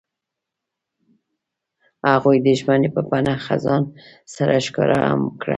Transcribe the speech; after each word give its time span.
هغوی 2.11 2.37
د 2.45 2.47
ژمنې 2.59 2.89
په 2.95 3.01
بڼه 3.09 3.33
خزان 3.45 3.81
سره 4.35 4.53
ښکاره 4.65 4.99
هم 5.07 5.21
کړه. 5.41 5.49